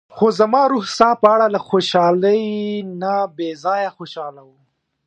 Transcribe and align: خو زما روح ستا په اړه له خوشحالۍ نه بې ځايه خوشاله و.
خو 0.15 0.25
زما 0.39 0.61
روح 0.71 0.85
ستا 0.95 1.09
په 1.21 1.27
اړه 1.35 1.47
له 1.55 1.59
خوشحالۍ 1.69 2.43
نه 3.01 3.13
بې 3.35 3.49
ځايه 3.63 3.89
خوشاله 3.97 4.41
و. 4.45 4.49